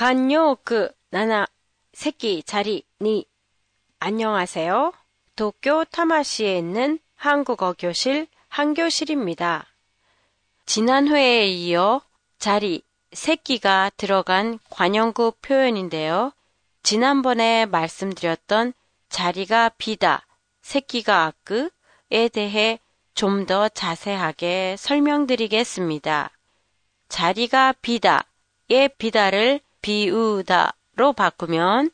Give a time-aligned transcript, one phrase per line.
[0.00, 1.46] 간요 그 나나
[1.92, 3.26] 새끼 자리니
[3.98, 4.94] 안녕하세요.
[5.36, 9.66] 도쿄 타마시에 있는 한국어 교실 한교실입니다.
[10.64, 12.00] 지난 회에 이어
[12.38, 12.82] 자리
[13.12, 16.32] 새끼가 들어간 관형구 표현인데요.
[16.82, 18.72] 지난번에 말씀드렸던
[19.10, 20.26] 자리가 비다,
[20.62, 22.78] 새끼가 아끄에 대해
[23.12, 26.30] 좀 더 자세하게 설명드리겠습니다.
[27.10, 31.90] 자리가 비다의 비다를 비우다로 바꾸면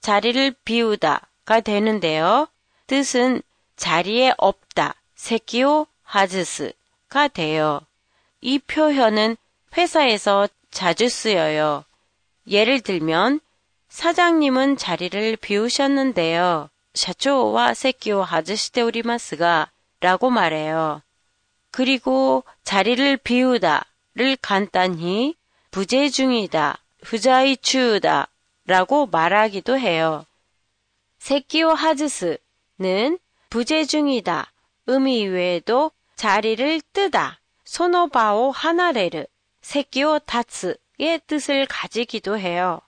[0.00, 2.48] 자리를 비우다가 되는데요.
[2.86, 3.42] 뜻은
[3.76, 7.80] 자리에 없다, 새끼오 하즈스가 돼요.
[8.40, 9.36] 이 표현은
[9.76, 11.84] 회사에서 자주 쓰여요.
[12.46, 13.40] 예를 들면
[13.88, 16.70] 사장님은 자리를 비우셨는데요.
[16.94, 21.02] 샤초와 새끼오 하즈시테 오리마스가 라고 말해요.
[21.70, 25.36] 그리고 자리를 비우다를 간단히
[25.70, 28.27] 부재 중이다, 후자이 추우다
[28.65, 30.25] 라고 말하기도 해요.
[31.19, 33.19] 새끼오 하즈스는
[33.49, 34.51] 부재 중이다
[34.87, 39.25] 의미 외에도 자리를 뜨다, 소노바오 하나레르,
[39.61, 42.79] 새끼오 타츠의 뜻을 가지기도 해요.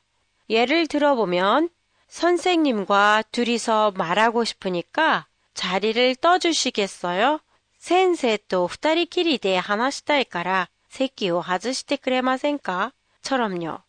[0.49, 1.69] 예를 들어보면
[2.07, 7.39] 선생님과 둘이서 말하고 싶으니까 자리를 떠주시겠어요?
[7.79, 12.93] 센세と 2人きりで 話したいから 새끼を 外して くれませんか?
[13.21, 13.79] 처럼요.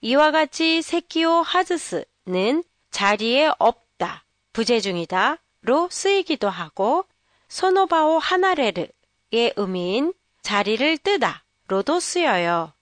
[0.00, 7.04] 이와 같이 세키오 하즈스는 자리에 없다, 부재 중이다로 쓰이기도 하고
[7.48, 12.72] 소노바오 하나레르의 의미인 자리를 뜨다로도 쓰여요.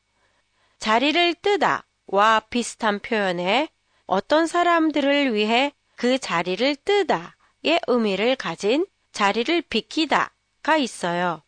[0.78, 3.68] 자리를 뜨다와 비슷한 표현에
[4.06, 11.42] 어떤 사람들을 위해 그 자리를 뜨다의 의미를 가진 자리를 비키다가 있어요.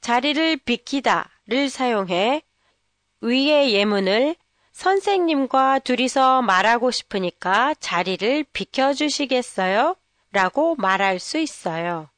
[0.00, 2.42] 자리를 비키다를 사용해
[3.22, 4.36] 위의 예문을
[4.76, 9.96] 선생님과 둘이서 말하고 싶으니까 자리를 비켜주시겠어요?
[10.32, 12.10] 라고 말할 수 있어요.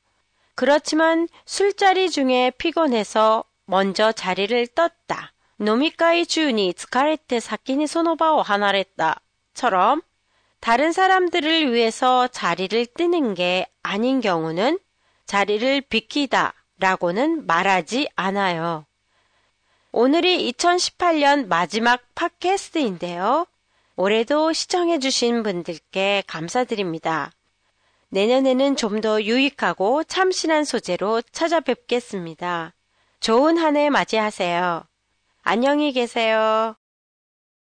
[0.56, 5.32] 그렇지만 술자리 중에 피곤해서 먼저 자리를 떴다.
[5.58, 9.20] 노미카이 주니 스카레테 사키니 소노바오 하나랬다.
[9.54, 10.02] 처럼
[10.58, 14.80] 다른 사람들을 위해서 자리를 뜨는 게 아닌 경우는
[15.26, 18.87] 자리를 비키다 라고는 말하지 않아요.
[19.92, 23.46] 오늘이 2018년 마지막 팟캐스트인데요.
[23.96, 27.32] 올해도 시청해주신 분들께 감사드립니다.
[28.10, 32.74] 내년에는 좀 더 유익하고 참신한 소재로 찾아뵙겠습니다.
[33.20, 34.84] 좋은 한 해 맞이하세요.
[35.42, 36.76] 안녕히 계세요.